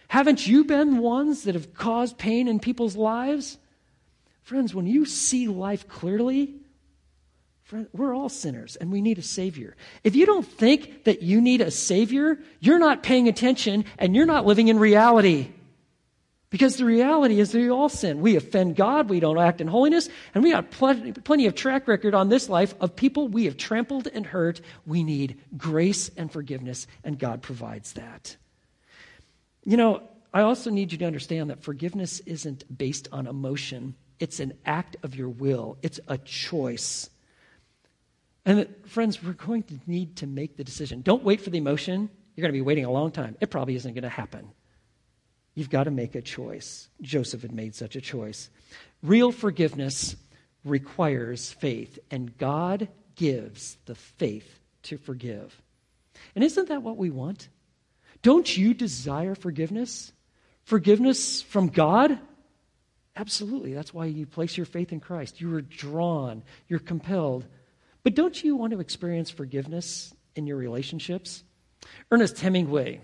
[0.08, 3.58] Haven't you been ones that have caused pain in people's lives?
[4.44, 6.56] Friends, when you see life clearly,
[7.64, 9.76] friend, we're all sinners and we need a Savior.
[10.04, 14.26] If you don't think that you need a Savior, you're not paying attention and you're
[14.26, 15.52] not living in reality.
[16.50, 18.22] Because the reality is we all sin.
[18.22, 21.88] We offend God, we don't act in holiness, and we got plenty, plenty of track
[21.88, 24.62] record on this life of people we have trampled and hurt.
[24.86, 28.38] We need grace and forgiveness, and God provides that.
[29.66, 34.40] You know, I also need you to understand that forgiveness isn't based on emotion, it's
[34.40, 37.10] an act of your will, it's a choice.
[38.46, 41.02] And that, friends, we're going to need to make the decision.
[41.02, 42.10] Don't wait for the emotion.
[42.36, 43.36] You're going to be waiting a long time.
[43.42, 44.52] It probably isn't going to happen.
[45.58, 46.88] You've got to make a choice.
[47.02, 48.52] Joseph had made such a choice.
[49.02, 50.16] Real forgiveness
[50.64, 55.60] requires faith, and God gives the faith to forgive.
[56.36, 57.50] And isn't that what we want?
[58.22, 60.14] Don't you desire forgiveness?
[60.64, 62.20] Forgiveness from God?
[63.16, 63.74] Absolutely.
[63.74, 65.42] That's why you place your faith in Christ.
[65.42, 67.48] You are drawn, you're compelled.
[68.04, 71.44] But don't you want to experience forgiveness in your relationships?
[72.12, 73.02] Ernest Hemingway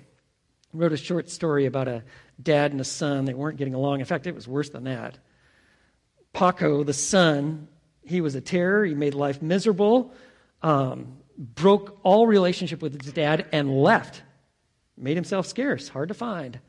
[0.74, 2.04] wrote a short story about a
[2.42, 3.26] dad and a son.
[3.26, 4.00] They weren't getting along.
[4.00, 5.18] In fact, it was worse than that.
[6.34, 7.68] Paco, the son,
[8.04, 8.84] he was a terror.
[8.86, 10.14] He made life miserable,
[10.62, 14.24] um, broke all relationship with his dad, and left.
[14.98, 16.60] Made himself scarce, hard to find.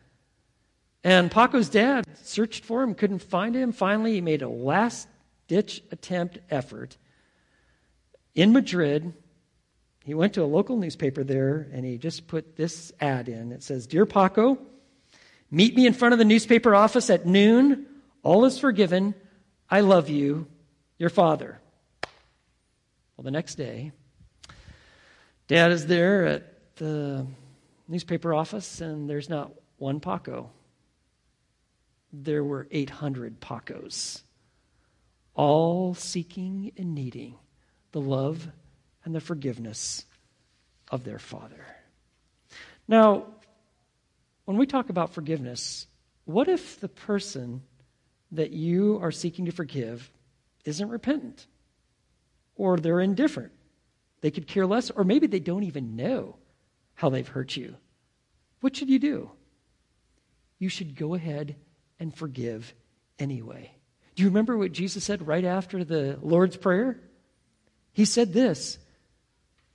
[1.02, 3.72] And Paco's dad searched for him, couldn't find him.
[3.72, 5.08] Finally, he made a last
[5.48, 6.96] ditch attempt effort
[8.34, 9.12] in Madrid.
[10.04, 13.52] He went to a local newspaper there and he just put this ad in.
[13.52, 14.58] It says, Dear Paco,
[15.50, 17.86] meet me in front of the newspaper office at noon.
[18.22, 19.14] All is forgiven.
[19.68, 20.46] I love you,
[20.98, 21.58] your father.
[23.16, 23.92] Well, the next day,
[25.48, 27.26] dad is there at the
[27.88, 30.50] newspaper office and there's not one Paco
[32.22, 34.22] there were 800 Pacos,
[35.34, 37.34] all seeking and needing
[37.92, 38.48] the love
[39.04, 40.04] and the forgiveness
[40.90, 41.64] of their Father.
[42.88, 43.26] Now,
[44.44, 45.86] when we talk about forgiveness,
[46.24, 47.62] what if the person
[48.32, 50.10] that you are seeking to forgive
[50.64, 51.46] isn't repentant?
[52.56, 53.52] Or they're indifferent?
[54.20, 56.36] They could care less, or maybe they don't even know
[56.94, 57.76] how they've hurt you.
[58.60, 59.30] What should you do?
[60.58, 61.56] You should go ahead
[61.98, 62.74] and forgive
[63.18, 63.72] anyway.
[64.14, 67.00] Do you remember what Jesus said right after the Lord's Prayer?
[67.92, 68.78] He said this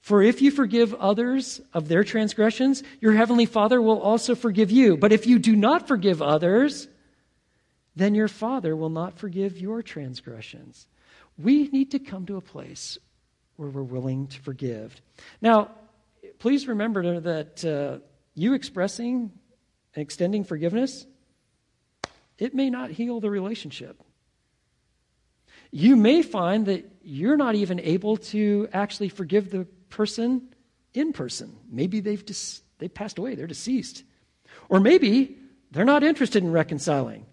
[0.02, 4.98] For if you forgive others of their transgressions, your heavenly Father will also forgive you.
[4.98, 6.88] But if you do not forgive others,
[7.96, 10.88] then your Father will not forgive your transgressions.
[11.38, 12.98] We need to come to a place
[13.58, 15.02] where we're willing to forgive.
[15.42, 15.72] Now,
[16.40, 18.00] please remember that uh,
[18.36, 19.32] you expressing
[19.96, 21.06] and extending forgiveness
[22.40, 24.02] it may not heal the relationship.
[25.72, 30.54] You may find that you're not even able to actually forgive the person
[30.94, 31.56] in person.
[31.70, 34.04] Maybe they've dis- they passed away, they're deceased.
[34.70, 35.38] Or maybe
[35.72, 37.26] they're not interested in reconciling.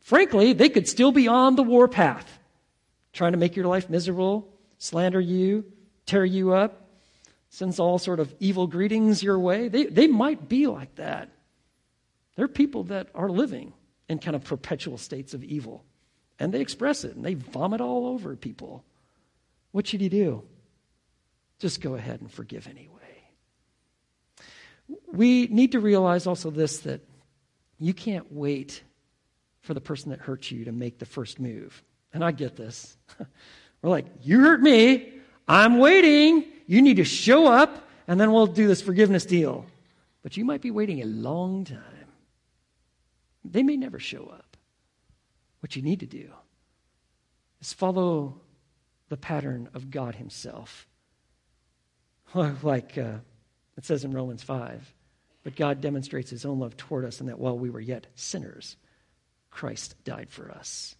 [0.00, 2.38] Frankly, they could still be on the warpath,
[3.12, 5.64] trying to make your life miserable, slander you,
[6.06, 6.88] tear you up,
[7.50, 9.68] sends all sort of evil greetings your way.
[9.68, 11.30] They, they might be like that.
[12.36, 13.72] There are people that are living
[14.08, 15.84] in kind of perpetual states of evil.
[16.38, 18.84] And they express it and they vomit all over people.
[19.72, 20.42] What should you do?
[21.60, 22.96] Just go ahead and forgive anyway.
[25.12, 27.02] We need to realize also this that
[27.78, 28.82] you can't wait
[29.60, 31.82] for the person that hurt you to make the first move.
[32.12, 32.96] And I get this.
[33.82, 35.12] We're like, you hurt me.
[35.46, 36.46] I'm waiting.
[36.66, 39.66] You need to show up, and then we'll do this forgiveness deal.
[40.22, 41.78] But you might be waiting a long time.
[43.44, 44.56] They may never show up.
[45.60, 46.30] What you need to do
[47.60, 48.40] is follow
[49.08, 50.86] the pattern of God Himself.
[52.62, 53.18] Like uh,
[53.76, 54.94] it says in Romans 5.
[55.42, 58.76] But God demonstrates His own love toward us in that while we were yet sinners,
[59.50, 60.96] Christ died for us.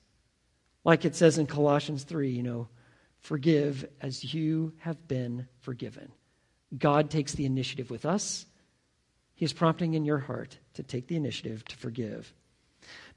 [0.82, 2.68] Like it says in Colossians 3, you know,
[3.20, 6.10] forgive as you have been forgiven.
[6.76, 8.46] God takes the initiative with us
[9.40, 12.34] he is prompting in your heart to take the initiative to forgive.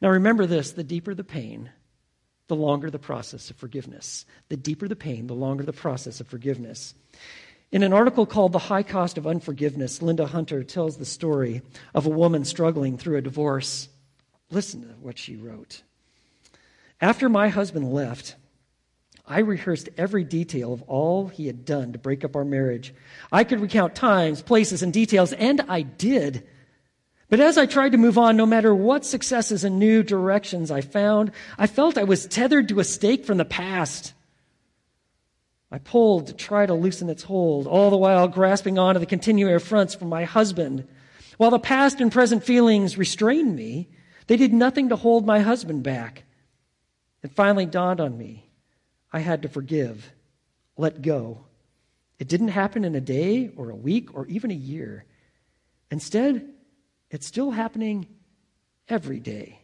[0.01, 1.69] Now, remember this the deeper the pain,
[2.47, 4.25] the longer the process of forgiveness.
[4.47, 6.95] The deeper the pain, the longer the process of forgiveness.
[7.73, 11.63] In an article called The High Cost of Unforgiveness, Linda Hunter tells the story
[11.95, 13.89] of a woman struggling through a divorce.
[14.51, 15.81] Listen to what she wrote.
[17.01, 18.35] After my husband left,
[19.25, 22.93] I rehearsed every detail of all he had done to break up our marriage.
[23.31, 26.47] I could recount times, places, and details, and I did.
[27.27, 30.81] But as I tried to move on, no matter what successes and new directions I
[30.81, 34.13] found, I felt I was tethered to a stake from the past.
[35.73, 39.55] I pulled to try to loosen its hold, all the while grasping onto the continuing
[39.55, 40.87] affronts from my husband.
[41.37, 43.89] While the past and present feelings restrained me,
[44.27, 46.25] They did nothing to hold my husband back.
[47.23, 48.47] It finally dawned on me
[49.11, 50.13] I had to forgive,
[50.77, 51.45] let go.
[52.19, 55.05] It didn't happen in a day or a week or even a year.
[55.89, 56.53] Instead,
[57.09, 58.07] it's still happening
[58.87, 59.59] every day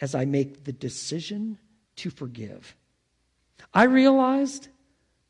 [0.00, 1.58] as I make the decision
[1.96, 2.76] to forgive.
[3.74, 4.68] I realized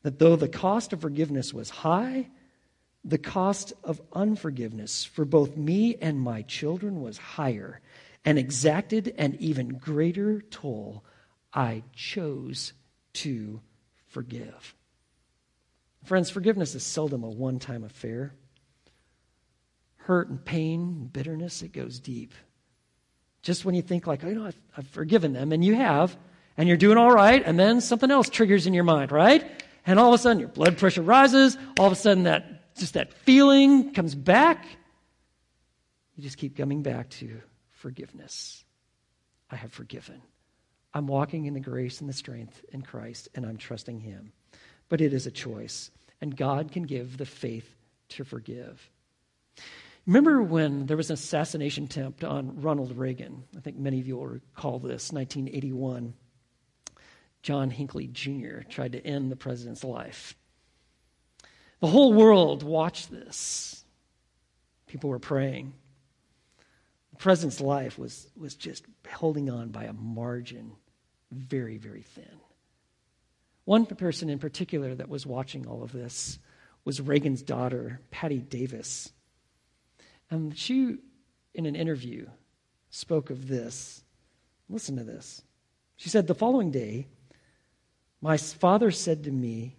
[0.07, 2.29] that though the cost of forgiveness was high,
[3.03, 7.81] the cost of unforgiveness for both me and my children was higher
[8.23, 11.03] and exacted an even greater toll.
[11.53, 12.71] I chose
[13.15, 13.59] to
[14.05, 14.75] forgive.
[16.05, 18.33] Friends, forgiveness is seldom a one time affair.
[19.97, 22.33] Hurt and pain, and bitterness, it goes deep.
[23.41, 26.15] Just when you think, like, oh, you know, I've, I've forgiven them, and you have,
[26.55, 29.65] and you're doing all right, and then something else triggers in your mind, right?
[29.87, 31.57] And all of a sudden, your blood pressure rises.
[31.79, 34.65] All of a sudden, that just that feeling comes back.
[36.15, 38.65] You just keep coming back to forgiveness.
[39.49, 40.21] I have forgiven.
[40.93, 44.33] I'm walking in the grace and the strength in Christ, and I'm trusting Him.
[44.89, 45.89] But it is a choice,
[46.21, 47.75] and God can give the faith
[48.09, 48.89] to forgive.
[50.05, 53.43] Remember when there was an assassination attempt on Ronald Reagan?
[53.55, 56.13] I think many of you will recall this, 1981.
[57.47, 58.63] John Hinckley Jr.
[58.67, 60.35] tried to end the president's life.
[61.79, 63.85] The whole world watched this.
[64.85, 65.71] People were praying.
[67.11, 70.73] The president's life was, was just holding on by a margin,
[71.31, 72.35] very, very thin.
[73.63, 76.39] One person in particular that was watching all of this
[76.83, 79.13] was Reagan's daughter, Patti Davis.
[80.29, 80.97] And she,
[81.53, 82.27] in an interview,
[82.89, 84.03] spoke of this.
[84.67, 85.43] Listen to this.
[85.95, 87.07] She said, The following day,
[88.21, 89.77] my father said to me,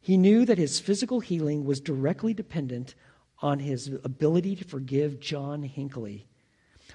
[0.00, 2.94] he knew that his physical healing was directly dependent
[3.40, 6.26] on his ability to forgive John Hinckley.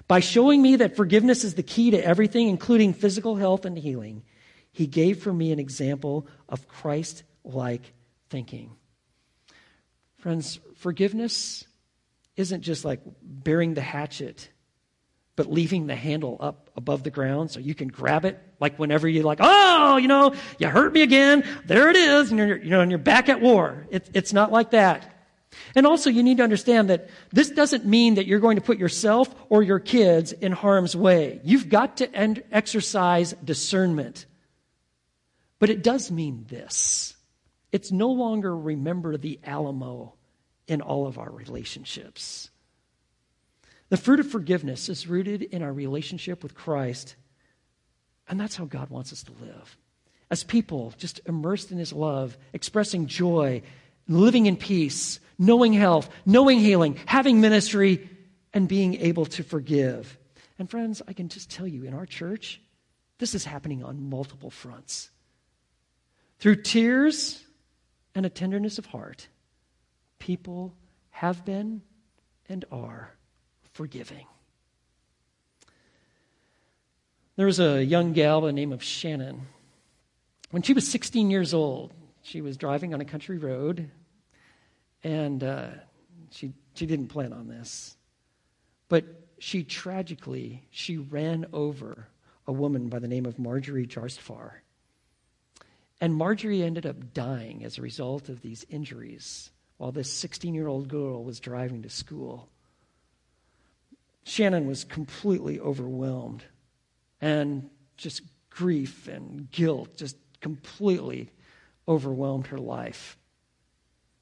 [0.08, 4.24] By showing me that forgiveness is the key to everything, including physical health and healing,
[4.72, 7.92] he gave for me an example of Christ like
[8.30, 8.70] thinking.
[10.16, 11.66] Friends, forgiveness
[12.36, 14.48] isn't just like bearing the hatchet
[15.36, 19.08] but leaving the handle up above the ground so you can grab it like whenever
[19.08, 21.44] you're like, oh, you know, you hurt me again.
[21.64, 22.30] There it is.
[22.30, 23.86] And you're, you know, and you're back at war.
[23.90, 25.08] It, it's not like that.
[25.74, 28.78] And also you need to understand that this doesn't mean that you're going to put
[28.78, 31.40] yourself or your kids in harm's way.
[31.44, 34.26] You've got to end, exercise discernment.
[35.58, 37.16] But it does mean this.
[37.70, 40.14] It's no longer remember the Alamo
[40.66, 42.50] in all of our relationships.
[43.92, 47.14] The fruit of forgiveness is rooted in our relationship with Christ,
[48.26, 49.76] and that's how God wants us to live.
[50.30, 53.60] As people, just immersed in His love, expressing joy,
[54.08, 58.08] living in peace, knowing health, knowing healing, having ministry,
[58.54, 60.16] and being able to forgive.
[60.58, 62.62] And friends, I can just tell you in our church,
[63.18, 65.10] this is happening on multiple fronts.
[66.38, 67.44] Through tears
[68.14, 69.28] and a tenderness of heart,
[70.18, 70.74] people
[71.10, 71.82] have been
[72.48, 73.18] and are
[73.72, 74.26] forgiving.
[77.36, 79.42] There was a young gal by the name of Shannon.
[80.50, 81.92] When she was 16 years old,
[82.22, 83.90] she was driving on a country road,
[85.02, 85.68] and uh,
[86.30, 87.96] she, she didn't plan on this.
[88.88, 89.04] But
[89.38, 92.08] she tragically, she ran over
[92.46, 94.52] a woman by the name of Marjorie Jarstfer.
[96.00, 100.68] And Marjorie ended up dying as a result of these injuries while this 16 year
[100.68, 102.48] old girl was driving to school.
[104.24, 106.44] Shannon was completely overwhelmed
[107.20, 111.30] and just grief and guilt just completely
[111.88, 113.16] overwhelmed her life.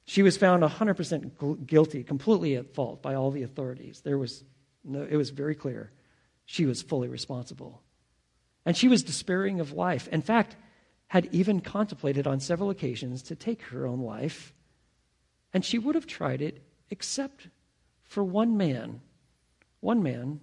[0.05, 4.01] She was found 100% guilty, completely at fault by all the authorities.
[4.01, 4.43] There was
[4.83, 5.91] no, it was very clear
[6.45, 7.81] she was fully responsible.
[8.65, 10.07] And she was despairing of life.
[10.09, 10.55] In fact,
[11.07, 14.53] had even contemplated on several occasions to take her own life.
[15.53, 17.47] And she would have tried it except
[18.03, 19.01] for one man
[19.81, 20.39] one man,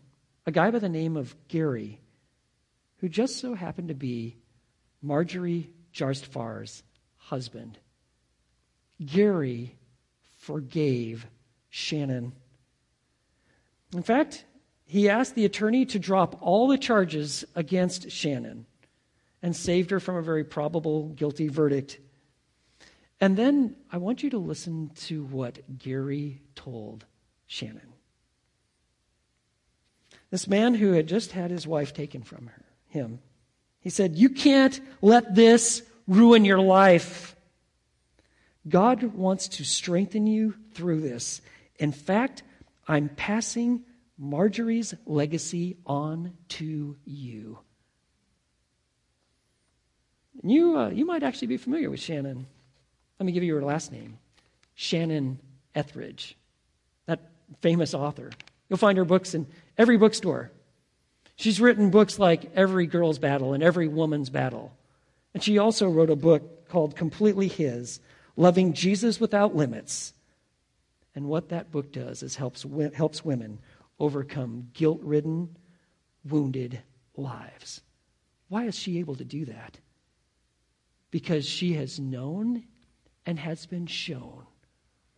[0.47, 2.01] a guy by the name of Gary,
[2.99, 4.37] who just so happened to be
[5.01, 6.83] Marjorie Jarstfer's
[7.17, 7.79] husband.
[9.05, 9.77] Gary
[10.39, 11.27] forgave
[11.71, 12.33] Shannon.
[13.95, 14.45] In fact,
[14.85, 18.67] he asked the attorney to drop all the charges against Shannon
[19.43, 21.99] and saved her from a very probable guilty verdict.
[23.21, 27.05] And then I want you to listen to what Gary told
[27.47, 27.93] Shannon.
[30.31, 33.21] This man who had just had his wife taken from her, him,
[33.81, 37.35] he said, You can't let this ruin your life.
[38.69, 41.41] God wants to strengthen you through this.
[41.77, 42.43] In fact,
[42.87, 43.85] I'm passing
[44.19, 47.59] Marjorie's legacy on to you.
[50.43, 52.47] You, uh, you might actually be familiar with Shannon.
[53.19, 54.19] Let me give you her last name
[54.75, 55.41] Shannon
[55.75, 56.37] Ethridge,
[57.07, 58.31] that famous author.
[58.69, 59.47] You'll find her books in
[59.77, 60.51] every bookstore.
[61.37, 64.77] She's written books like Every Girl's Battle and Every Woman's Battle.
[65.33, 68.01] And she also wrote a book called Completely His
[68.37, 70.13] Loving Jesus Without Limits.
[71.15, 73.61] And what that book does is helps, helps women
[74.01, 75.57] overcome guilt ridden,
[76.29, 76.83] wounded
[77.17, 77.83] lives.
[78.49, 79.79] Why is she able to do that?
[81.13, 82.65] Because she has known
[83.25, 84.45] and has been shown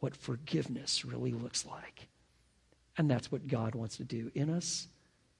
[0.01, 2.10] what forgiveness really looks like.
[2.97, 4.89] And that's what God wants to do in us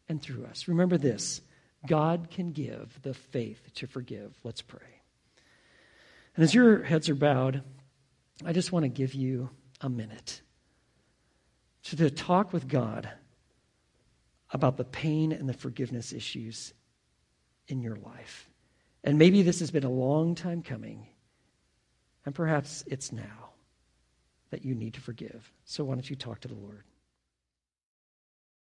[0.09, 0.69] and through us.
[0.69, 1.41] Remember this
[1.87, 4.35] God can give the faith to forgive.
[4.45, 4.81] Let's pray.
[6.35, 7.63] And as your heads are bowed,
[8.45, 10.41] I just want to give you a minute
[11.83, 13.11] to talk with God
[14.53, 16.73] about the pain and the forgiveness issues
[17.69, 18.49] in your life.
[19.03, 21.07] And maybe this has been a long time coming,
[22.27, 23.51] and perhaps it's now
[24.51, 25.51] that you need to forgive.
[25.65, 26.85] So why don't you talk to the Lord?